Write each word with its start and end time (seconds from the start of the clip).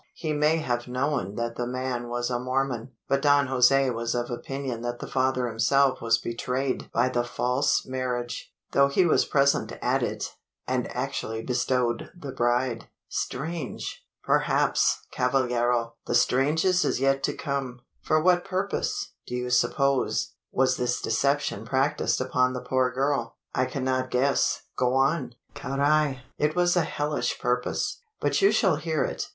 He 0.15 0.33
may 0.33 0.57
have 0.57 0.87
known 0.87 1.35
that 1.35 1.57
the 1.57 1.67
man 1.67 2.09
was 2.09 2.31
a 2.31 2.39
Mormon; 2.39 2.91
but 3.07 3.21
Don 3.21 3.45
Jose 3.45 3.87
was 3.91 4.15
of 4.15 4.31
opinion 4.31 4.81
that 4.81 4.97
the 4.97 5.05
father 5.05 5.45
himself 5.47 6.01
was 6.01 6.17
betrayed 6.17 6.91
by 6.91 7.07
the 7.07 7.23
false 7.23 7.85
marriage 7.85 8.51
though 8.71 8.87
he 8.87 9.05
was 9.05 9.25
present 9.25 9.73
at 9.79 10.01
it, 10.01 10.33
and 10.65 10.87
actually 10.95 11.43
bestowed 11.43 12.09
the 12.19 12.31
bride!" 12.31 12.89
"Strange!" 13.09 14.03
"Perhaps, 14.23 15.05
cavallero! 15.11 15.93
the 16.07 16.15
strangest 16.15 16.83
is 16.83 16.99
yet 16.99 17.21
to 17.21 17.33
come. 17.35 17.81
For 18.01 18.19
what 18.19 18.43
purpose, 18.43 19.11
do 19.27 19.35
you 19.35 19.51
suppose, 19.51 20.33
was 20.51 20.77
this 20.77 20.99
deception 20.99 21.63
practised 21.63 22.19
upon 22.19 22.53
the 22.53 22.61
poor 22.61 22.91
girl?" 22.91 23.37
"I 23.53 23.65
cannot 23.65 24.09
guess 24.09 24.63
go 24.75 24.95
on!" 24.95 25.35
"Carrai! 25.53 26.21
it 26.39 26.55
was 26.55 26.75
a 26.75 26.81
hellish 26.85 27.39
purpose; 27.39 28.01
but 28.19 28.41
you 28.41 28.51
shall 28.51 28.77
hear 28.77 29.03
it. 29.03 29.29